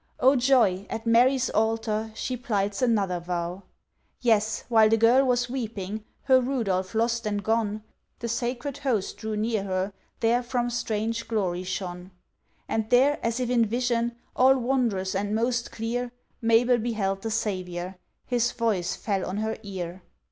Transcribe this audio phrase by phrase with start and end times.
[0.19, 0.87] O joy!
[0.89, 3.61] at Mary's altar, She plights another vow!
[4.19, 4.63] Yes!
[4.67, 7.83] while the girl was weeping, Her Rudolph lost and gone,
[8.17, 12.09] The Sacred Host drew near her, There from strange glory shone.
[12.67, 16.11] And there as if in vision, All wondrous, and most clear,
[16.41, 17.95] Mabel beheld the Saviour,
[18.25, 20.01] His voice fell on her ear.